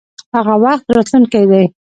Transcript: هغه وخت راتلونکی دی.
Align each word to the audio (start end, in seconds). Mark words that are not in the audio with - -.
هغه 0.35 0.55
وخت 0.65 0.85
راتلونکی 0.95 1.43
دی. 1.51 1.63